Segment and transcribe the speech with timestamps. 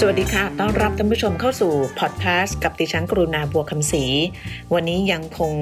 [0.00, 4.04] สวัสดีค่ะ ต้อนรับท่านผู้ชมเข้าสู่พอดแคสต์กับดิฉันกรุณาบัวคำศรี
[4.74, 5.52] วันนี้ยังคง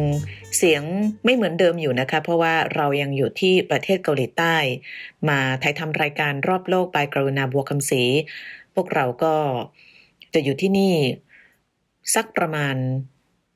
[0.57, 0.83] เสียง
[1.25, 4.57] ไม่เหมือนเดิมอยู่นะคะ เพราะว่าเรายังอยู่ที่ประเทศเกาหลีใต้
[5.29, 8.03] มาถ่ายทำรายการรอบโลกไปกรุณาบัวคำศรี
[8.75, 9.35] พวกเราก็
[10.35, 10.95] จะอยู่ที่นี่
[12.15, 12.77] สักประมาณ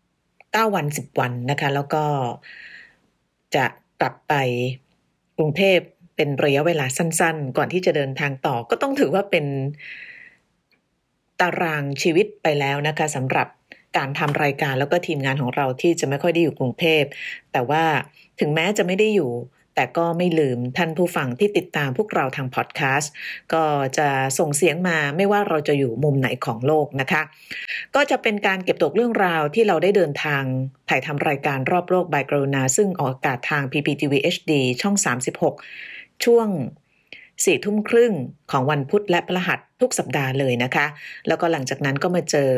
[0.06, 2.04] 9 วัน 10 วันนะคะ แล้วก็
[3.54, 3.64] จะ
[4.00, 4.34] กลับไป
[5.36, 5.78] กรุงเทพ
[6.16, 9.46] เป็นระยะเวลาสั้นๆ ก่อนที่จะเดินทางต่อก็ต้องถือว่าเป็น
[11.40, 13.48] ตารางชีวิตไปแล้วนะคะสำหรับ
[13.96, 17.02] การทำรายการแล้วก็ทีมงานของเราที่จะไม่ค่อยได้อยู่กรุงเทพ
[17.52, 17.84] แต่ว่า
[18.40, 19.32] ถึงแม้จะไม่ได้อยู่
[19.74, 23.12] แต่ก็ไม่ลืมท่านผู้ฟังที่ติดตามพวกเราทางพอดแคสต์
[23.54, 23.64] ก็
[23.98, 27.22] จะส่งเสียงมาไม่ว่าเราจะอยู่มุมไหนของโลกนะคะ
[27.94, 30.42] ก็จะเป็นการเก็บตกเรื่องราวที่เราได้เดินทาง
[30.88, 34.96] ถ่ายทำรายการรอบโลกบายกรุณาซึ่งออกอากาศทาง PPTV HD ช่อง
[35.60, 36.48] 36 ช่วง
[37.44, 38.12] สี่ทุ่มครึ่ง
[38.50, 40.86] ของวันพุธและพฤหัสทุกสัปดาห์เลยนะคะ
[41.28, 42.50] แล้วก็หลังจากนั้นก็มาเจอ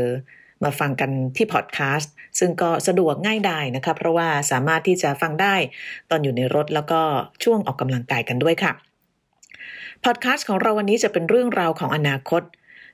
[0.65, 5.55] มาฟังกันที่พอดแคสต์ซึ่งก็สะดวกง่ายดายนะคะ เพราะว่าสามารถที่จะฟังได้
[6.11, 7.01] ตอนอยู่ในรถแล้วก็
[7.45, 8.73] ช่วงออกกำลังกายกันด้วยค่ะ
[10.05, 12.43] พอดแคสต์ของเราวันนี้จะเป็นเรื่องราวของอนาคต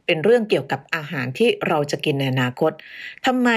[0.06, 2.72] เป็นเรื่องเกี่ยวกับอาหารที่เราจะกินในอนาคต
[3.26, 3.50] ทำไม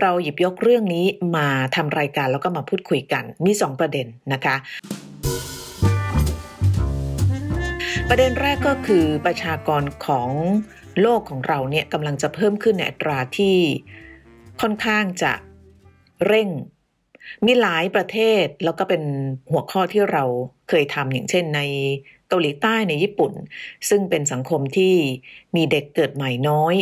[0.00, 4.56] เราหยิบยกเรื่องนี้มาทำรายการแล้วก็มาพูดคุยกันมี 2 ประเด็นนะคะ
[8.14, 10.30] ประเด็นแรกก็คือประชากรของ
[11.00, 13.56] โลกของเราเนี่ยกำลังจะเพิ่มขึ้นในอัตราที่
[14.60, 15.32] ค่อนข้างจะ
[16.26, 16.48] เร่ง
[17.46, 19.02] มีหลายประเทศแล้วก็เป็น
[19.52, 20.24] หัวข้อที่เรา
[20.68, 21.60] เคยทำอย่างเช่นใน
[22.28, 23.32] เกาหลีใต้ในญี่ปุ่น
[23.88, 24.94] ซึ่งเป็นสังคมที่
[25.56, 26.74] มีเด็กเกิดใหม่น้อย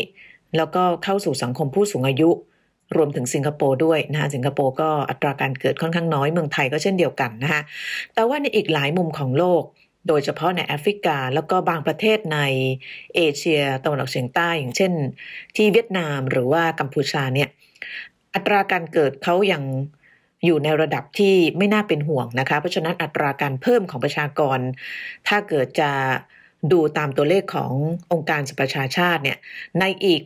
[0.56, 2.30] แล้วก็เข้าสู่สังคมผู้สูงอายุ
[2.96, 7.62] รวมถึงสิงคโปร์ด้วยนะะสิงคโปร์ก็อัตราการเกิดค่อนข้างน้อยเมืองไทยก็เช่นเดียวกันนะคะ
[8.14, 9.64] แต่ว่าในอีกหลายมุมของโลก
[10.08, 12.38] โดยเฉพาะในแอฟริกาแล้วก็บางประเทศใน
[13.14, 14.92] เอเชียตะวันออกเฉียงใต้อย่างเช่น
[15.56, 17.48] ที่เวียดนามหรือว่ากัมพูชาเนี่ย
[18.34, 19.62] อัตราการเกิดเขายัง
[20.44, 24.58] อยู่ในระดับที่ไม่น่าเป็นห่วงนะคะ เพราะฉะนั้นอัตราการเพิ่มของประชากร
[25.28, 25.90] ถ้าเกิดจะ
[26.72, 27.72] ดูตามตัวเลขของ
[28.12, 29.38] องค์การสหประชาชาติเนี่ย
[29.80, 30.22] ในอีก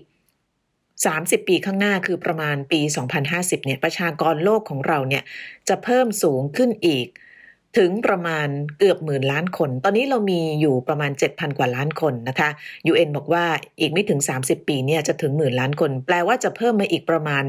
[0.75, 2.81] 30 ปีข้างหน้าคือประมาณปี
[3.23, 5.23] 2050เนี่ยประชากรโลกของเราเนี่ย
[5.69, 7.07] จะเพิ่มสูงขึ้นอีก
[7.79, 8.49] ถึงประมาณ
[8.79, 12.49] เกือบหมื่นล้านคน ตอนนี้เรามีอยู่ประมาณ 7,000 กว่าล้านคนนะคะ
[12.91, 13.45] UN บอกว่า
[13.81, 17.45] อีกไม่ถึง 30 ปีเนี่ยจะถึงหมื่นล้านคน แปลว่าจะเพิ่มมาอีกประมาณ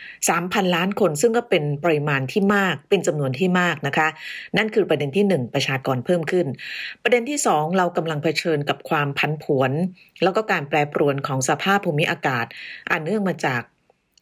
[0.00, 4.08] 3,000 ล้านคน ซึ่งก็เป็นปริมาณที่มาก เป็นจำนวนที่มากนะคะ
[4.56, 6.46] นั่นคือประเด็นที่ 1 ประชากรเพิ่มขึ้น
[7.02, 9.72] ประเด็นที่ 2 เรากำลังเผชิญกับความพันผวน
[10.22, 12.46] แล้วก็การแปรปรวนของสภาพภูมิอากาศ
[12.90, 13.62] อันเนื่องมาจาก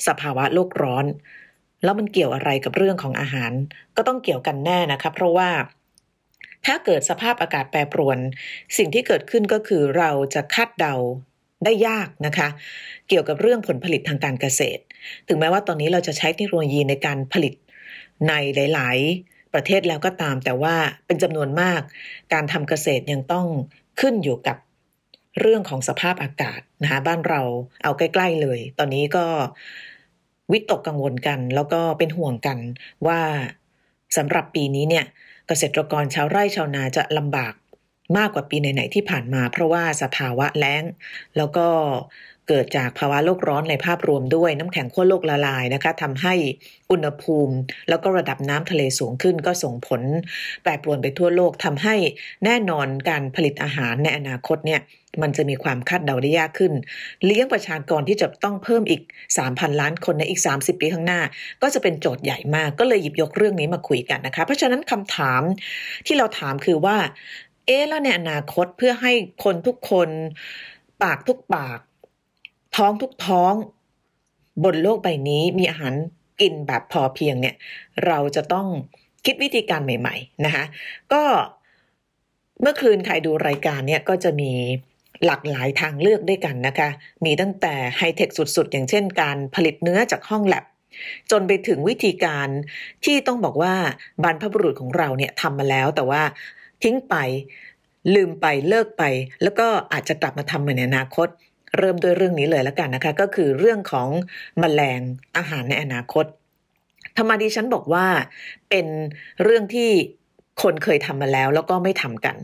[0.09, 1.05] สภาวะโลกร้อน
[1.85, 3.53] แล้วมันเกี่ยวอะไรกับเรื่องของอาหาร
[3.97, 5.51] ก็ต้องเกี่ยวกันแน่นะคะเพราะว่า
[6.67, 8.19] ถ้าเกิดสภาพอากาศแปรปรวน
[8.77, 10.95] สิ่งที่เกิดขึ้นก็คือเราจะคาดเดา
[11.65, 12.49] ได้ยากนะคะ
[13.09, 14.83] เกี่ยวกับเรื่องผลผลิตทางการเกษตร
[15.29, 17.55] ถึงแม้ว่าตอนนี้เราจะใช้เทคโนโลยีในการผลิต
[18.29, 18.33] ใน
[18.75, 20.75] หลาย ๆ ประเทศแล้วก็ตาม แต่ว่า
[21.07, 21.81] เป็นจำนวนมาก
[22.33, 23.47] การทำเกษตรยังต้อง
[24.01, 24.57] ขึ้นอยู่กับ
[25.41, 27.41] เรื่องของสภาพอากาศนะคะบ้านเรา
[27.83, 29.27] เอาใกล้ ๆ เลย ตอนนี้ก็
[30.53, 32.59] วิตกกังวลกัน แล้วก็เป็นห่วงกัน
[33.07, 33.21] ว่า
[34.17, 35.05] สำหรับปีนี้เนี่ย
[35.49, 37.55] เกษตรกรชาวไร่ชาวนาจะลำบาก
[38.17, 40.83] มากกว่าปีไหนๆที่ผ่านมา เพราะว่าสภาวะแล้ง
[41.37, 41.67] แล้วก็
[42.49, 46.35] เกิดจากภาวะโลกร้อนในภาพรวมด้วยน้ำแข็งขั้วโลกละลายนะคะทำให้
[46.91, 47.55] อุณหภูมิ
[47.89, 50.03] แล้วก็ระดับน้ำทะเลสูงขึ้น ก็ส่งผล
[50.63, 51.95] แปรปรวนไปทั่วโลกทำให้
[52.45, 54.81] แน่นอนการผลิตอาหารในอนาคตเนี่ย
[55.23, 56.73] มันจะมีความคาดเดาได้ยากขึ้น
[57.25, 59.03] เลี้ยงประชากรที่จะต้องเพิ่มอีก
[59.41, 61.21] 3,000 ล้านคนในอีก 30 ปีข้างหน้า
[61.63, 65.43] ก็จะเป็นโจทย์ใหญ่มากก็เลยหยิบยกเรื่องนี้มาคุยกันนะคะ เพราะฉะนั้นคำถาม
[66.07, 66.97] ที่เราถามคือว่า
[67.67, 69.13] เอ๊แล้วในอนาคตเพื่อให้
[69.45, 70.09] คนทุกคน
[71.03, 71.79] ปากทุกปาก
[72.77, 73.53] ท้องทุกท้อง
[74.65, 75.95] บนโลกใบนี้มีอาหาร
[76.41, 77.55] กินแบบพอเพียงเนี่ย
[78.07, 78.67] เราจะต้อง
[79.27, 80.65] คิดวิธีการใหม่ ๆ นะคะ
[81.13, 81.23] ก็
[82.63, 84.53] เมื่อคืนใครดูรายการเนี่ยก็จะมี
[85.25, 86.89] หลากหลายทางเลือกด้วยกันนะคะ
[87.25, 90.65] มีตั้งแต่ไฮเทคสุดๆ อย่างเช่นการผลิตเนื้อจากห้องแลบ
[91.31, 92.49] จนไปถึงวิธีการ
[93.05, 93.75] ที่ต้องบอกว่า
[94.23, 96.23] บรรพบุรุษของเราเนี่ยทำมาแล้วแต่ว่า
[96.83, 97.15] ทิ้งไป
[98.15, 99.03] ลืมไปเลิกไป
[99.43, 101.29] แล้วก็อาจจะกลับมาทำในอนาคต
[101.79, 104.09] เริ่มด้วยเรื่องนี้เลยแล้วกันนะคะ ก็คือเรื่องของ
[104.63, 105.01] มแมลง
[105.37, 106.25] อาหารในอนาคต
[107.17, 108.07] ธรรมดีฉันบอกว่า
[108.69, 108.87] เป็น
[109.43, 109.91] เรื่องที่
[110.63, 112.37] คนเคยทำมาแล้วแล้วก็ไม่ทำกัน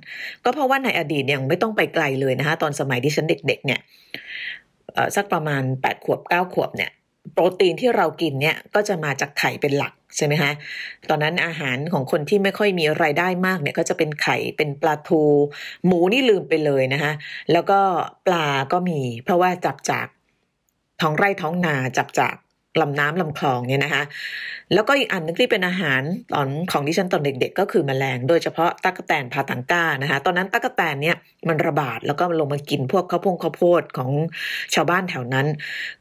[0.44, 3.80] ก็เพราะว่าในอดีตยังไม่ต้องไปไกลเลยนะคะตอนสมัยที่ฉันเด็กๆเนี่ย
[5.16, 6.90] สักประมาณ8ขวบ9ขวบเนี่ย
[7.32, 10.52] โปรตีนที่เรากินเนี่ยก็จะมาจากไข่เป็นหลักใช่ไหมคะ
[11.08, 15.22] ตอนนั้นอาหารของคนที่ไม่ค่อยมีไรายได้มากเนี่ยก็จะเป็นไข่เป็นปลาทู
[15.86, 17.12] หมูนี่ลืมไปเลยนะคะ
[17.52, 17.80] แล้วก็
[18.26, 20.06] ปลาก็มี เพราะว่าจับจาก
[21.00, 22.34] ท้องไร่ท้องนาจับจาก
[22.80, 24.02] ลำน้ำลำคลองเนี่ยนะคะ
[24.74, 26.02] แล้วก็อีกอันนึงที่เป็นอาหาร
[26.34, 31.16] ตอนของดิฉันตอนเด็กๆ ก็คือแมลง โดยเฉพาะตั๊กแตนพาตังก้านะคะ ตอนนั้นตั๊กแตนเนี่ย
[31.48, 34.10] มันระบาดแล้วก็ลงมากินพวกข้าวโพดข้าวโพดของ
[34.74, 35.46] ชาวบ้านแถวนั้น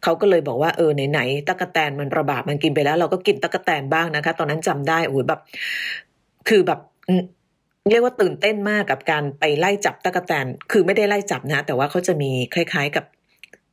[0.04, 5.40] เขาก็เลยบอกว่าเออไหนๆตั๊กแตนมันระบาดมันกินไปแล้ว เราก็กินตั๊กแตนบ้างนะคะ ตอนนั้นจำได้โอ้ยแบบ
[6.50, 6.80] คือแบบ
[7.90, 13.06] เรียกว่าตื่นเต้นมากกับการไปไล่จับตะกแตน คือไม่ได้ไล่จับนะ แต่ว่าเขาจะมีคล้าย ๆ กับ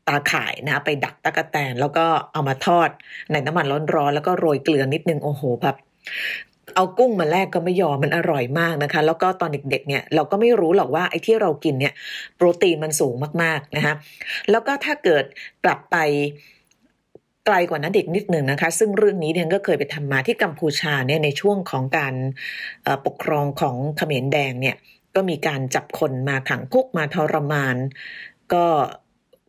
[0.09, 2.91] ตาข่ายนะ ไปดักตะกแตน แล้วก็เอามาทอด
[3.33, 5.77] ในน้ำมันร้อนๆแล้วก็โรยเกลือนิดนึงโอ้โหแบบ
[6.75, 11.95] เอากุ้งมาแลกก็ไม่ยอมมันอร่อยมากนะคะ แล้วก็ตอนเด็กๆเนี่ยเราก็ไม่รู้หรอกว่าไอ้ที่เรากินเนี่ย
[12.37, 13.95] โปรตีนมันสูงมากๆนะคะ
[14.51, 15.25] แล้วก็ถ้าเกิด
[15.65, 15.97] กลับไป
[17.47, 22.15] ไกลกว่านั้นเด็กนิดหนึ่งนะคะ ซึ่งเรื่องนี้เนี่ยก็เคยไปทำมาที่กัมพูชาเนี่ยในช่วงของการ
[23.07, 24.77] ปกครองของเขมรแดงเนี่ย
[25.15, 27.77] ก็มีการจับคนมาขังคุกมาทรมาน
[28.55, 28.67] ก็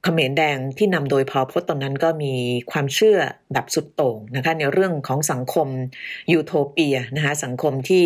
[0.03, 2.33] เขมรแดงที่นำโดยพอพจน์ตอนนั้นก็มี
[2.71, 3.17] ความเชื่อ
[3.53, 5.67] แบบสุดโต่งนะคะในเรื่องของสังคม
[6.31, 8.05] ยูโทเปียนะคะสังคมที่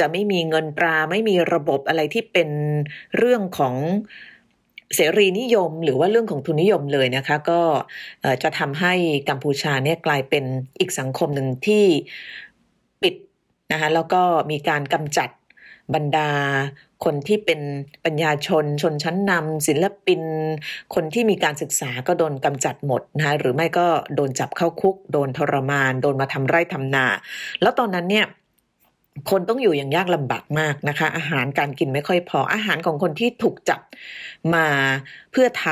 [0.00, 2.48] จะไม่มีเงินตราไม่มีระบบอะไรที่เป็น
[3.18, 3.74] เรื่องของ
[4.94, 7.60] เสรีนิยมหรือว่าเรื่องของทุนนิยมเลยนะคะ ก็
[8.42, 8.94] จะทำให้
[9.28, 10.44] กัมพูชาเนี่ยกลายเป็น
[10.78, 11.84] อีกสังคมหนึ่งที่
[13.02, 13.14] ปิด
[13.72, 15.30] นะคะแล้วก็มีการกำจัด
[15.94, 16.30] บรรดา
[17.04, 17.60] คนที่เป็น
[18.04, 20.22] ปัญญาชน ชนชั้นนำศิลปิน
[20.94, 27.06] คนที่มีการศึกษาก็โดนกำจัดหมดนะคะหรือไม่ก็โดนจับเข้าคุก โดนทรมาน โดนมาทำไร่ทำนา
[27.62, 28.26] แล้วตอนนั้นเนี่ย
[29.30, 33.80] คนต้องอยู่อย่างยากลำบากมากนะคะ อาหารการกินไม่ค่อยพอ อาหารของคนที่ถูกจับ
[34.54, 34.66] มา
[35.32, 35.66] เพื่อท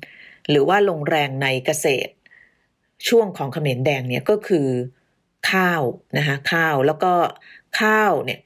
[0.00, 2.12] ำหรือว่าลงแรงในเกษตร
[3.08, 4.68] ช่วงของเขมรแดงเนี่ยก็คือ
[5.50, 5.82] ข้าว
[6.18, 7.12] นะคะข้าวแล้วก็
[7.80, 8.40] ข้าวเนี่ย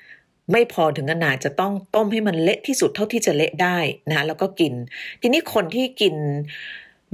[0.53, 3.79] ไม่พอถึงขนาดจะต้องต้มให้มันเละที่สุดเท่าที่จะเละได้
[4.11, 4.73] นะแล้วก็กิน
[5.21, 6.15] ทีนี้คนที่กิน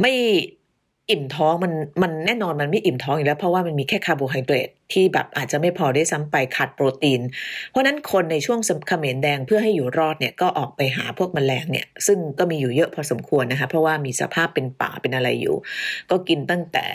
[0.00, 0.12] ไม่
[1.10, 1.72] อิ่มท้องมัน
[2.02, 7.20] มันแน่นอนมันไม่อิ่มท้องอยู่แล้ว เพราะว่ามันมีแค่คาร์โบไฮเดรตที่แบบอาจจะไม่พอได้ซ้ำไปขาดโปรตีน
[7.70, 15.56] เพราะนั้นคนในช่วงเขมรแดงเพื่อให้อยู่รอดเนี่ยก็ออกไปหาพวกแมลงเนี่ย ซึ่งก็มีอยู่เยอะพอสมควรนะคะ เพราะว่ามีสภาพเป็นป่าเป็นอะไรอยู่
[16.10, 16.86] ก็กินตั้งแต่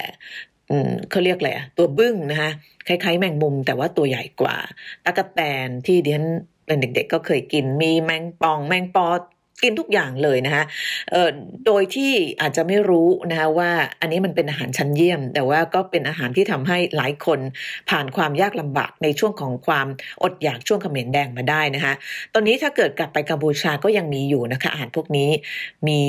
[1.10, 2.52] เขาเรียกอะไรอะตัวบึ้งนะคะ
[2.88, 4.58] คล้ายๆ แมงมุมแต่ว่าตัวใหญ่กว่า
[5.06, 6.24] ตะกะแตนที่เดียน
[6.66, 9.08] เป็นเด็กๆก็เคยกินมีแมงปอง แมงปอ
[9.64, 10.64] กินทุกอย่างเลยนะคะ
[11.66, 13.72] โดยที่อาจจะไม่รู้นะคะว่า
[14.02, 17.40] อันนี้มันเป็นอาหารชั้นเยี่ยม แต่ว่าก็เป็นอาหารที่ทำให้หลายคน
[17.90, 19.88] ผ่านความยากลำบากในช่วงของความ
[20.24, 21.94] อดอยากช่วงเขมรแดงมาได้นะคะ
[22.34, 25.30] ตอนนี้ถ้าเกิดกลับไปกัมพูชาก็ยังมีอยู่นะคะอาหารพวกนี้
[25.88, 26.02] มี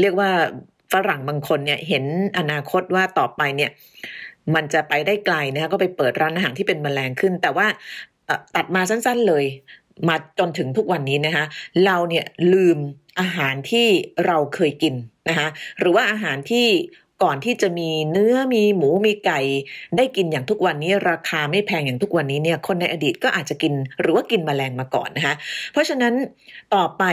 [0.00, 0.30] เรียกว่า
[0.92, 2.04] ฝรั่งบางคนเนี่ยเห็น
[2.38, 3.70] อนาคตว่าต่อไปเนี่ย
[4.54, 7.66] มันจะไปได้ไกลนะคะก็ไปเปิดร้านอาหารที่เป็นแมลงขึ้น แต่ว่า
[8.54, 9.44] ตัดมาสั้นๆเลย
[10.08, 11.44] มาจนถึงทุกวันนี้นะคะ
[11.84, 12.78] เราเนี่ยลืม
[13.20, 13.86] อาหารที่
[14.26, 14.94] เราเคยกิน
[15.28, 15.48] นะคะ
[15.78, 16.66] หรือว่าอาหารที่
[17.22, 19.40] ก่อนที่จะมีเนื้อมีหมูมีไก่
[19.96, 25.34] ได้กินอย่างทุกวันนี้ราคาไม่แพงอย่างทุกวันนี้เนี่ยคนในอดีตก็อาจจะกินหรือว่ากินแมลงมาก่อนนะคะ
[25.72, 26.14] เพราะฉะนั้น
[26.74, 27.04] ต่อไป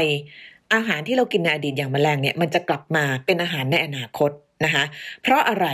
[0.74, 4.32] อาหารที่เรากินในอดีตอย่างแมลงเนี่ยมันจะกลับมาเป็นอาหารในอนาคต
[4.66, 4.86] นะคะ
[5.24, 5.68] เพราะอะไร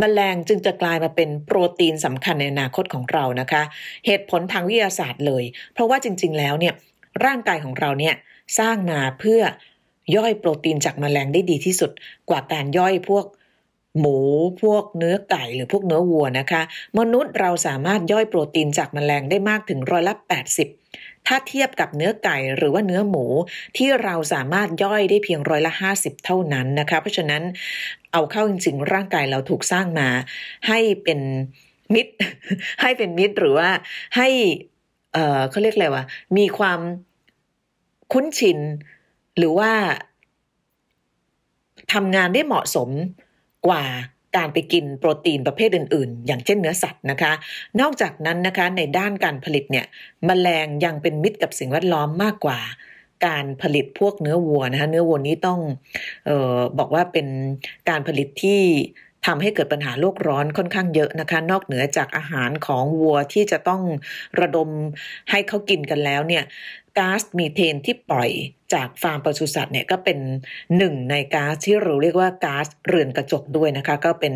[0.00, 3.62] มแมลงจึงจะกลายมาเป็นโปรตีนสำคัญในอนาคตของเรานะคะ
[4.06, 6.74] เหตุผลทางวิทยาศาสตร์เลย เพราะว่าจริง ๆ แล้วเนี่ย
[7.24, 8.14] ร่างกายของเราเนี่ย
[8.58, 9.40] สร้างมาเพื่อ
[10.16, 11.90] ย่อยโปรตีนจากมแมลงได้ดีที่สุด
[12.30, 13.24] กว่าการย่อยพวก
[13.98, 14.18] หมู
[14.62, 16.62] พวกเนื้อไก่หรือพวกเนื้อวัวนะคะ
[16.98, 20.14] มนุษย์เราสามารถย่อยโปรตีนจากมแมลงได้มากถึงร้อยละ
[20.52, 20.77] 80
[21.28, 23.24] ถ้าเทียบกับเนื้อไก่หรือว่าเนื้อหมู
[23.76, 27.42] ที่เราสามารถย่อยได้เพียงร้อยละห้าสิบเท่านั้นนะคะ เพราะฉะนั้น
[28.12, 30.08] เอาเข้าจริงๆ ร่างกายเราถูกสร้างมา
[30.68, 31.20] ให้เป็น
[31.94, 32.12] มิตร
[32.82, 33.68] ให้เป็นมิตรหรือว่า
[34.16, 34.28] ให้
[35.12, 36.04] เออเขาเรียกอะไรวะ
[36.38, 36.80] มีความ
[38.12, 38.58] คุ้นชิน
[39.38, 39.72] หรือว่า
[41.92, 42.88] ทำงานได้เหมาะสม
[43.66, 43.84] กว่า
[44.36, 47.32] การไปกินโปรตีนประเภทอื่น ๆ อย่างเช่นเนื้อสัตว์นะคะ
[47.80, 49.86] นอกจากนั้นนะคะในด้านการผลิตเนี่ย
[50.28, 52.58] มแมลงยังเป็นมิตรกับสิ่งแวดล้อมมากกว่า
[53.26, 55.60] การผลิตพวกเนื้อวัวนะคะเนื้อวัวนี้ต้อง
[56.28, 57.26] ออบอกว่าเป็น
[57.88, 58.60] การผลิตที่
[59.26, 63.82] ทำให้เกิดปัญหาโลกร้อนค่อนข้างเยอะนะคะ นอกเหนือจากอาหารของวัวที่จะต้อง
[64.40, 64.68] ระดม
[65.30, 66.44] ให้เขากินกันแล้วเนี่ย
[66.98, 68.30] ก๊าซมีเทนที่ปล่อย
[68.74, 70.18] จากฟาร์มปศุสัตว์เนี่ยก็เป็น
[70.76, 74.34] หนึ่งในก๊าซที่เราเรียกว่าก๊าซเรือนกระจกด้วยนะคะ ก็เป็น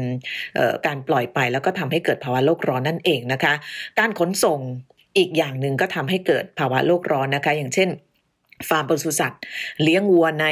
[0.86, 3.54] การปล่อยไปแล้วก็ทำให้เกิดภาวะโลกร้อนนั่นเองนะคะ
[3.98, 4.58] การขนส่ง
[5.16, 7.88] อีกอย่างหนึ่งก็ทำให้เกิดภาวะโลกร้อนนะคะ อย่างเช่น
[8.68, 9.40] ฟาร์มปศุสัตว์
[9.82, 10.46] เลี้ยงวัวใน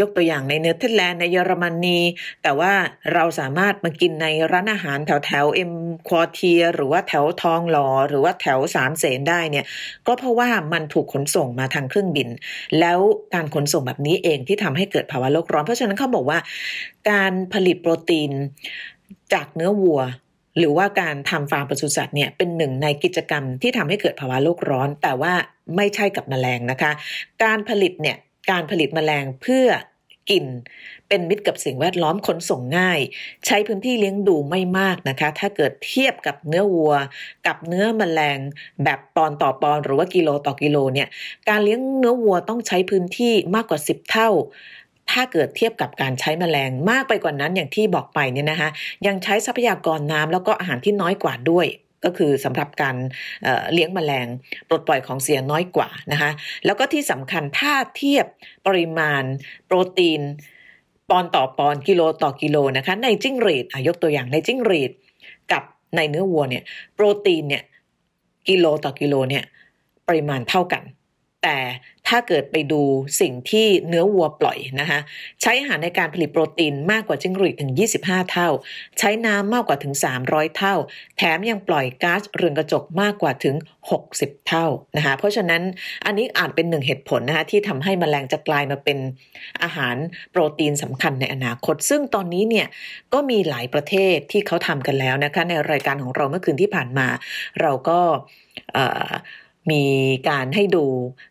[0.00, 1.98] ยกตัวอย่างในเนเธอร์แลนด์ในเยอรมนี
[2.42, 2.72] แต่ว่า
[3.14, 5.72] เราสามารถมากินในร้านอาหารแถวแถวเอ็ม
[6.08, 9.64] ควอเทียหรือว่าแถวทองหล่อหรือว่าแถวสามเสนได้เนี่ย
[10.06, 12.28] ก็เพราะว่ามันถูกขนส่งมาทางเครื่องบิน
[12.80, 12.98] แล้ว
[13.34, 16.38] การขนส่งแบบนี้เองที่ทำให้เกิดภาวะโลกร้อน เพราะฉะนั้นเขาบอกว่า
[17.10, 18.30] การผลิตโปรตีน
[19.32, 20.00] จากเนื้อวัว
[20.58, 25.32] หรือว่าการทำฟาร์มปศุสัตว์เนี่ยเป็นหนึ่งในกิจกรรมที่ทำให้เกิดภาวะโลกร้อน แต่ว่า
[25.76, 26.92] ไม่ใช่กับแมลงนะคะ
[27.42, 28.16] การผลิตเนี่ย
[28.50, 29.66] การผลิตแมลงเพื่อ
[30.30, 30.46] กิน
[31.08, 33.00] เป็นมิตรกับสิ่งแวดล้อมขนส่งง่าย
[33.46, 36.94] ใช้พื้นที่เลี้ยงดูไม่มากนะคะ ถ้าเกิดเทียบกับเนื้อวัว
[37.46, 38.38] กับเนื้อแมลง
[38.84, 41.08] แบบปอนต่อปอนหรือว่ากิโลต่อกิโลเนี่ย
[41.48, 44.28] การเลี้ยงเนื้อวัวต้องใช้พื้นที่มากกว่า 10 เท่า
[45.10, 48.68] ถ้าเกิดเทียบกับการใช้แมลงมากไปกว่านั้นอย่างที่บอกไปเนี่ยนะคะ
[49.06, 51.66] ยังใช้ทรัพยากรน้ำแล้วก็อาหารที่น้อยกว่าด้วย
[52.04, 52.96] ก็คือสำหรับการ
[53.42, 54.26] เเลี้ยงแมลง
[54.68, 56.30] ปลดปล่อยของเสียน้อยกว่านะคะ
[56.64, 58.26] แล้วก็ที่สำคัญถ้าเทียบ
[58.66, 59.22] ปริมาณ
[59.66, 60.20] โปรตีน
[61.10, 64.90] ปอนต่อปอนกิโลต่อกิโลนะคะในจิ้งหรีดยกตัวอย่างในจิ้งหรีด
[65.52, 65.62] กับ
[65.96, 67.62] ในเนื้อวัวเนี่ยโปรตีนเนี่ย
[68.48, 69.44] กิโลต่อกิโลเนี่ย
[70.08, 70.82] ปริมาณเท่ากัน
[71.42, 71.56] แต่
[72.08, 72.82] ถ้าเกิดไปดู
[73.20, 75.00] สิ่งที่เนื้อวัวปล่อยนะคะ
[75.42, 78.48] ใช้อาหารในการผลิตโปรตีนมากกว่าจิ้งหรีดถึง 25 เท่า
[78.98, 79.94] ใช้น้ำมากกว่าถึง
[80.24, 80.74] 300 เท่า
[81.16, 83.56] แถมยังปล่อยก๊าซเรือนกระจกมากกว่าถึง
[84.00, 85.62] 60 เท่านะคะเพราะฉะนั้น
[86.06, 88.98] อันนี้อาจเป็นหนึ่งเหตุผลนะคะที่ทำให้มแมลงจะกลายมาเป็น
[89.62, 89.96] อาหาร
[90.30, 92.66] โปรตีนสำคัญในอนาคต ซึ่งตอนนี้เนี่ย
[93.12, 97.08] ก็มีหลายประเทศที่เขาทำกันแล้วนะคะในรายการของเราเมื่อคืนที่ผ่านมา
[97.60, 98.00] เราก็
[99.70, 99.84] มี
[100.30, 100.84] การให้ดู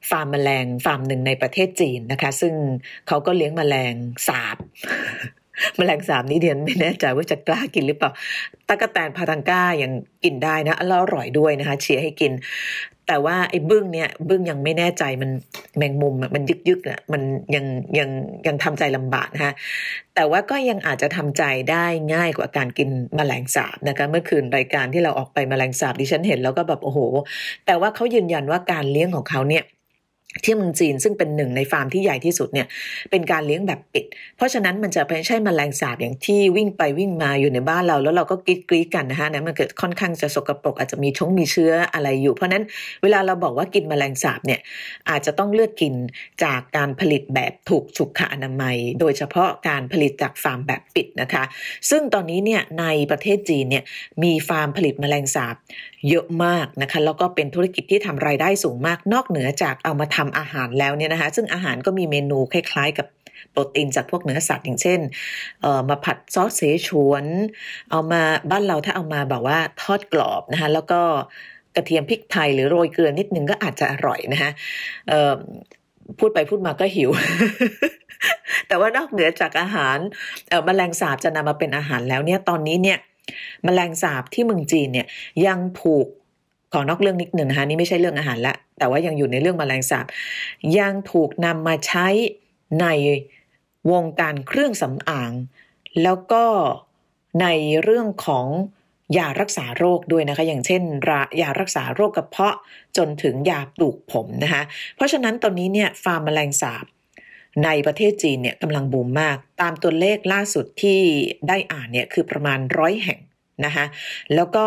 [0.10, 2.54] ฟาร์มแมลงฟาร์มหนึ่งในประเทศจีนนะคะ ซึ่ง
[3.08, 3.94] เขาก็เลี้ยงแมลง
[4.28, 4.58] สาบ
[5.78, 8.12] แมลงสาบนี้เดียนไม่แน่ใจว่าจะกล้ากินหรือเปล่า
[8.68, 9.92] ตะกะแตนพาทังก้ายัง
[10.24, 12.32] กินได้นะแล้วอร่อยด้วยนะคะเชียร์ให้กิน
[13.08, 15.30] แต่ว่าไอ้บึ้งเนี่ยบึ้งยังไม่แน่ใจมัน
[15.78, 17.22] แมงมุมมันยึกยึกอะมัน
[17.56, 17.66] ยัง
[18.00, 18.10] ยัง
[18.48, 19.54] ยังทำใจลำบากนะฮะ
[20.16, 27.00] แต่ว่าก็ยังอาจจะทำใจได้ง่ายกว่าการกินมแมลงสาบนะคะเมื่อคืนรายการที่เราออกไปมแมลงสาบดิฉันเห็นแล้วก็แบบโอ้โห
[27.66, 29.64] แต่ว่าเขายืนยันว่าการเลี้ยงของเขาเนี่ย
[30.44, 32.68] ที่เมืองจีนซึ่งเป็นหนึ่งในฟาร์มที่ใหญ่ที่สุดเนี่ย
[33.12, 34.06] เป็นการเลี้ยงแบบปิด
[34.38, 42.64] เพราะฉะนั้นมันจะไม่ใช่แมลงสาบอย่างที่วิ่งไปวิ่งมาอยู่ในบ้านเรา แล้วเราก็กรี๊ดกรี๊ดกันนะฮะนะมันเกิดค่อนข้างจะสกรปรกอาจจะมีชงมีเชื้ออะไรอยู่ เพราะนั้น
[43.04, 44.60] เวลาเราบอกว่ากินแมลงสาบเนี่ย
[45.10, 45.94] อาจจะต้องเลือกกิน
[46.44, 51.44] จากการผลิตแบบถูกสุขอนามัย โดยเฉพาะการผลิตจากฟาร์มแบบปิดนะคะ
[51.90, 53.84] ซึ่งตอนนี้เนี่ยในประเทศจีนเนี่ย
[54.24, 55.56] มีฟาร์มผลิตแมลงสาบ
[56.10, 63.08] เยอะมากนะคะแล้วก็เป็นธุรกิจที่ทำรายได้สูงมากนอกเหนือจากเอามาททำอาหารแล้วเนี่ยนะคะ ซึ่งอาหารก็มีเมนูคล้าย ๆ กับ
[63.52, 65.00] โปรตีนจากพวกเนื้อสัตว์อย่างเช่น
[65.62, 67.26] เอ่อมาผัดซอสเสฉวน
[67.92, 71.02] เอามาบ้านเราถ้าเอามาแบบว่าทอดกรอบนะคะแล้วก็
[71.76, 74.52] กระเทียมพริกไทยหรือโรยเกลือนิดนึงก็อาจจะอร่อยนะคะ
[75.10, 75.34] เอ่อ
[76.20, 77.10] พูดไปพูดมาก็หิว
[78.68, 79.98] แต่ว่านอกเหนือจากอาหาร
[80.50, 82.98] เอ่อแมลงสาบจะนำมาเป็นอาหารแล้วเนี่ยตอนนี้เนี่ย
[83.66, 85.08] มแมลงสาบที่เมืองจีนเนี่ย
[85.48, 86.08] ยังถูก
[86.74, 90.06] ขอนอกเรื่องนิดหนึ่งนะคะนี่ไม่ใช่เรื่องอาหารละ แต่ว่ายังอยู่ในเรื่องมแมลงสาบ
[90.80, 92.08] ยังถูกนำมาใช้
[92.82, 92.88] ใน
[93.92, 95.32] วงการเครื่องสำอาง
[96.04, 96.46] แล้วก็
[97.42, 97.48] ใน
[97.84, 98.48] เรื่องของ
[99.18, 100.82] ยารักษาโรคด้วยนะคะ อย่างเช่น
[101.42, 102.56] ยารักษาโรคกระเพาะ
[102.98, 104.62] จนถึงยาปลูกผมนะคะ
[104.96, 106.86] เพราะฉะนั้นตอนนี้เนี่ยฟาร์มแมลงสาบ
[107.64, 111.00] ในประเทศจีนเนี่ยกำลังบูมมาก ตามตัวเลขล่าสุดที่
[111.48, 113.20] ได้อ่านเนี่ยคือประมาณร้อยแห่ง
[113.66, 113.86] นะคะ
[114.36, 114.66] แล้วก็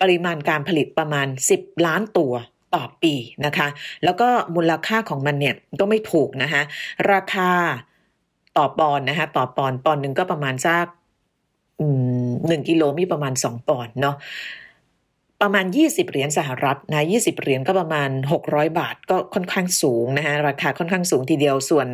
[0.00, 1.26] ปริมาณการผลิตประมาณ
[1.56, 2.32] 10 ล้านตัว
[2.74, 3.14] ต่อปี
[3.46, 3.68] นะคะ
[4.04, 6.62] แล้วก็มูลค่าของมันเนี่ยก็ไม่ถูกนะคะ
[7.12, 7.50] ราคา
[8.58, 10.86] ต่อปอนนะคะต่อปอนปอนหนึ่งก็ประมาณสัก
[12.46, 14.16] หนึ่งกิโลมีประมาณสองปอนเนาะ
[15.42, 18.10] ประมาณ 20 เหรียญสหรัฐนะ20 เหรียญก็ประมาณ
[18.42, 21.86] 600 บาทก็ค่อนข้างสูงนะคะราคาค่อนข้างสูงทีเดียวส่วน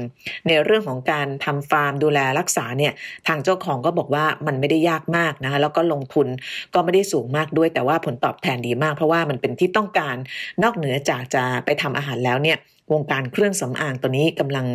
[0.49, 2.93] ในเรื่องของการทำฟาร์มดูแลรักษาเนี่ย
[3.29, 6.29] ทางเจ้าของก็บอกว่ามันไม่ได้ยากมากนะคะแล้วก็ลงทุน
[6.75, 10.17] ก็ไม่ได้สูงมากด้วยแต่ว่าผลตอบแทนดีมาก เพราะว่ามันเป็นที่ต้องการ
[10.63, 12.59] นอกเหนือจากจะไปทำอาหารแล้วเนี่ย
[12.93, 14.67] วงการเครื่องสำอางตัวนี้กำลัง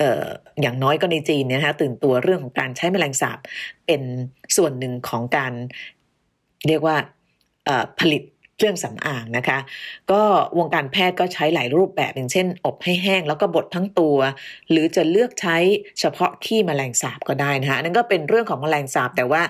[0.00, 0.24] ออ
[0.62, 3.38] อย่างน้อยก็ในจีนเนะคะตื่นตัวเรื่องของการใช้แมลงสาบ
[3.86, 4.02] เป็น
[4.56, 5.52] ส่วนหนึ่งของการ
[6.68, 6.96] เรียกว่า
[8.00, 8.22] ผลิต
[8.58, 9.58] เครื่องสำอางนะคะ
[10.12, 10.22] ก็
[10.58, 14.16] วงการแพทย์ก็ใช้หลายรูปแบบอย่างเช่น อบให้แห้งแล้วก็บดทั้งตัว
[14.70, 15.56] หรือจะเลือกใช้
[16.00, 19.42] เฉพาะขี้แมลงสาบก็ได้นะคะนั่นก็เป็นเรื่องของแมลงสาบแต่ว่า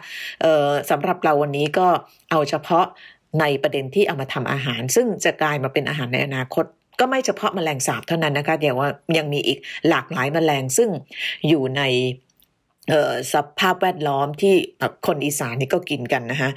[0.91, 1.87] สำหรับเราวันนี้ก็
[2.31, 2.85] เอาเฉพาะ
[3.41, 6.65] ในประเด็นที่เอามาทำอาหาร ซึ่งจะกลายมาเป็นอาหารในอนาคต
[7.01, 9.59] ก็ไม่เฉพาะแมลงสาบเท่านั้นนะคะเดี๋ยวว่ายังมีอีก
[9.89, 10.89] หลากหลายแมลงซึ่ง
[11.49, 11.83] อยู่ใน
[13.33, 14.55] สภาพแวดล้อมที่
[15.07, 16.51] คนอีสานนี่ก็กินกันนะคะ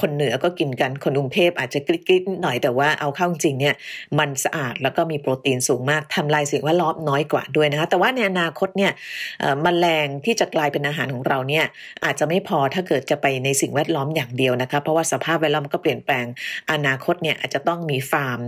[0.00, 3.74] คนเหนือก็กินกันคนกรุงเทพอาจจะกริ๊กๆหน่อยแต่ว่าเอาเข้าจริงเนี่ย
[4.18, 8.92] มันสะอาดแล้วก็มีโปรตีนสูงมากทำลายสิ่งแวดล้อมน้อยกว่าด้วยนะคะแต่ว่าในอนาคตเนี่ย
[9.64, 11.64] มแมลงที่จะกลายเป็นอาหารของเราเนี่ย
[12.04, 16.24] อาจจะไม่พอถ้าเกิดจะไปในสิ่งแวดล้อมอย่างเดียวนะคะเพราะว่าสภาพแวดล้อมก็เปลี่ยนแปลง
[16.72, 18.40] อนาคตเนี่ยอาจจะต้องมีฟาร์ม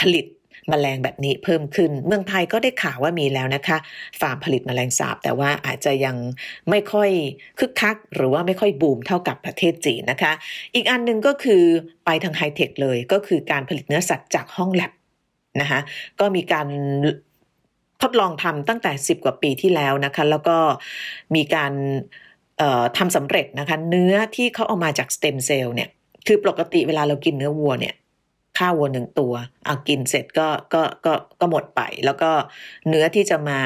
[0.00, 0.24] ผลิต
[0.72, 3.78] มแมลงแบบนี้เพิ่มขึ้น เมืองไทยก็ได้ข่าวว่ามีแล้วนะคะ
[4.20, 6.16] ฟาร์มผลิตมแมลงสาบ แต่ว่าอาจจะยัง
[6.70, 7.10] ไม่ค่อย
[7.58, 10.32] คึกคัก หรือว่าไม่ค่อยบูมเท่ากับประเทศจีนนะคะ
[10.74, 11.62] อีกอันหนึ่งก็คือ
[12.04, 14.92] ไปทางไฮเทคเลยก็คือการผลิตเนื้อสัตว์จากห้องแลบ
[15.60, 15.80] นะคะ
[16.20, 16.68] ก็มีการ
[18.02, 20.56] ทดลองทำตั้งแต่ 10 กว่าปีที่แล้วนะคะ แล้วก็
[21.34, 21.72] มีการ
[22.98, 25.88] ทำสำเร็จนะคะ เนื้อที่เขาเอามาจากสเต็มเซลล์เนี่ย
[26.26, 27.94] คือปกติเวลาเรากินเนื้อวัวเนี่ย
[28.56, 29.34] ข้าววัวหนึ่งตัว
[29.64, 32.30] เอากินเสร็จก็ก็ก็ก็หมดไป แล้วก็
[32.88, 33.60] เนื้อที่จะมา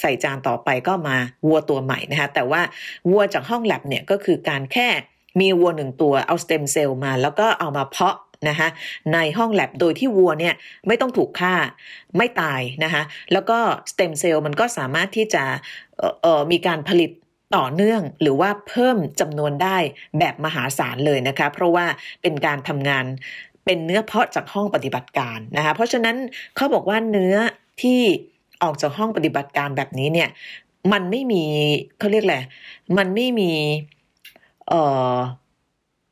[0.00, 2.60] ใส่จานต่อไปก็มาวัวตัวใหม่นะคะแต่ว่า
[3.10, 4.88] วัวจากห้องแลบเนี่ยก็คือการแค่
[5.40, 8.16] มีวัวหนึ่งตัวเอาสเต็มเซลล์มา แล้วก็เอามาเพาะ
[8.48, 8.68] นะคะ
[9.12, 10.54] ในห้องแลบโดยที่วัวเนี่ย
[10.86, 11.54] ไม่ต้องถูกฆ่า
[12.16, 13.58] ไม่ตายนะคะแล้วก็
[13.90, 15.44] สเต็มเซลล์มันก็สามารถที่จะ
[16.22, 17.10] เออมีการผลิต
[17.56, 19.76] ต่อเนื่องหรือว่าเพิ่มจำนวนได้
[20.18, 21.86] แบบมหาศาลเลยนะคะ เพราะว่า
[22.22, 23.04] เป็นการทำงาน
[23.66, 26.16] เป็นเนื้อเพาะจากห้องปฏิบัติการนะคะเพราะฉะนั้น
[26.56, 27.34] เขาบอกว่าเนื้อ
[27.82, 28.00] ที่
[28.62, 30.28] ออกจากห้องปฏิบัติการแบบนี้เนี่ย
[30.92, 31.44] มันไม่มี
[31.98, 32.42] เขาเรียกแหละ
[32.98, 33.52] มันไม่มี
[34.68, 34.80] เอ่
[35.14, 35.16] อ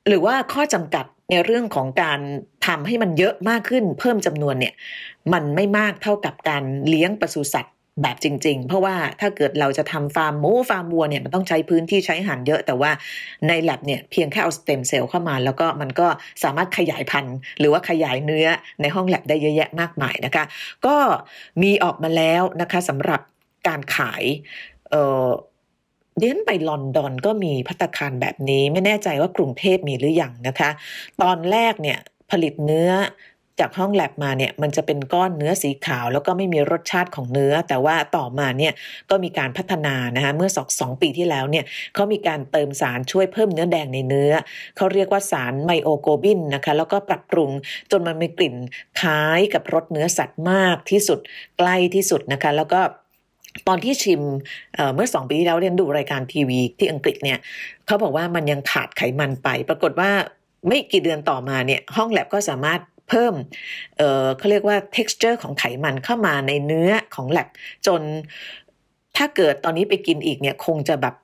[0.08, 2.20] หรือว่าข้อจำกัดในเรื่องของการ
[2.66, 4.74] ทำให้มันเยอะมากขึ้นเพิ่มจำนวนเนี่ย
[5.32, 12.90] มันไม่มากเท่ากับการเลี้ยงปศุสัตว์ แบบจริง ๆ เพราะว่าถ้าเกิดเราจะทำฟาร์มหมูฟาร์มวัวเนี่ยมันต้องใช้พื้นที่ใช้อาหารเยอะ แต่ว่า
[13.48, 16.06] ในแลบเนี่ยเพียงแค่เอาสเต็มเซลล์เข้ามา แล้วก็มันก็
[16.44, 18.46] สามารถขยายพันธุ์หรือว่าขยายเนื้อ
[18.80, 20.44] ในห้องแลบได้เยอะแยะมากมายนะคะ
[20.86, 20.96] ก็
[21.62, 23.20] มีออกมาแล้วนะคะสำหรับ
[23.68, 24.22] การขาย
[24.90, 24.94] เอ
[25.26, 25.28] อ
[26.20, 30.70] เดินไปลอนดอนก็มีพัตคารแบบนี้ ไม่แน่ใจว่ากรุงเทพมีหรืออยังนะคะ
[31.22, 31.98] ตอนแรกเนี่ย
[32.30, 32.90] ผลิตเนื้อ
[33.60, 38.72] จากห้องแลบมาเนี่ยมันจะเป็นก้อนเนื้อสีขาว แล้วก็ไม่มีรสชาติของเนื้อ แต่ว่าต่อมาเนี่ย
[39.10, 44.32] ก็มีการพัฒนานะคะเมื่อสองสองปีที่แล้วเนี่ยเขามีการเติมสารช่วยเพิ่มเนื้อแดงในเนื้อ
[44.76, 47.50] เขาเรียกว่าสารไมโอโกบินนะคะแล้วก็ปรับปรุง
[47.90, 48.54] จนมันมีกลิ่น
[49.00, 51.18] คล้ายกับรสเนื้อสัตว์มากที่สุด
[51.58, 52.80] ใกล้ที่สุดนะคะแล้วก็
[53.68, 54.20] ตอนที่ชิม
[54.74, 57.38] เเมื่อสองปีที่แล้วเรียนดูรายการทีวีที่อังกฤษเนี่ย
[57.86, 60.10] เขาบอกว่ามันยังขาดไขมันไป ปรากฏว่า
[60.68, 63.34] ไม่กี่เดือนต่อมาเนี่ยห้องแลบก็สามารถ เพิ่ม
[63.96, 67.48] เเขาเรียกว่า texture ของไขมันเข้ามาในเนื้อของแลบ
[67.86, 68.00] จน
[69.16, 71.14] ถ้าเกิดตอนนี้ไปกินอีกเนี่ยคงจะแบบ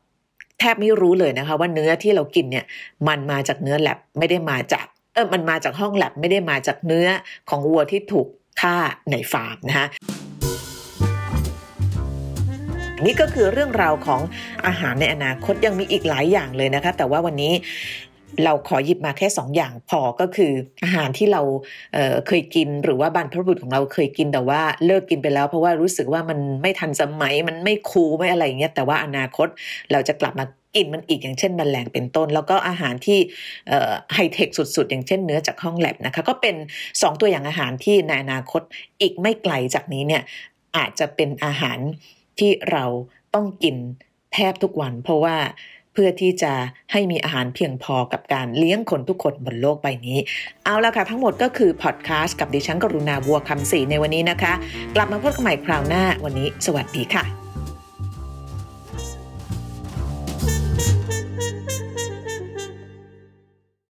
[0.58, 2.64] แทบไม่รู้เลยนะคะว่าเนื้อที่เรากินเนี่ย
[3.08, 7.08] มันมาจากเนื้อแลบไม่ได้มาจากเออมันมาจากห้องแลบไม่ได้มาจากเนื้อ
[7.48, 8.26] ของวัวที่ถูก
[8.60, 8.76] ฆ่า
[9.10, 9.86] ในฟาร์มนะคะ
[13.04, 14.20] นี่ก็คือเรื่องราวของ
[14.66, 17.52] อาหารในอนาคตยังมีอีกหลายอย่างเลยนะคะ แต่ว่าวันนี้
[18.44, 20.52] เราขอหยิบมาแค่2ออย่างพอก็คือ
[20.84, 21.42] อาหารที่เรา
[21.94, 29.48] เเคยกินหรือว่าบรรพบุรุษของเราเคยกินแต่ว่าเลิกกินไปแล้ว เพราะว่ารู้สึกว่ามันไม่ทันสมัยมันไม่คูลไม่อะไรเงี้ยแต่ว่าอนาคต
[29.92, 33.18] เราจะกลับมากินมันอีกอย่างเช่นมแมลงเป็นต้น แล้วก็อาหารที่
[34.14, 36.56] ไฮเทคสุดๆ อย่างเช่นเนื้อจากห้องแลบนะคะก็เป็น
[36.88, 38.62] 2 ตัวอย่างอาหารที่ในอนาคต
[39.00, 40.22] อีกไม่ไกลจากนี้เนี่ย
[40.76, 41.78] อาจจะเป็นอาหาร
[42.38, 42.84] ที่เรา
[43.34, 43.76] ต้องกิน
[44.34, 45.36] แทบทุกวัน เพราะว่า
[45.92, 46.52] เพื่อที่จะ
[46.92, 50.18] ให้มีอาหารเพียงพอกับการเลี้ยงคนทุกคนบนโลกใบนี้
[50.64, 54.52] เอาละค่ะ ทั้งหมดก็คือพอดแคสต์กับดิฉันกรุณาบัวคำศรีในวันนี้นะคะ
[54.94, 57.39] กลับมาพบกันใหม่คราวหน้าวันนี้ สวัสดีค่ะ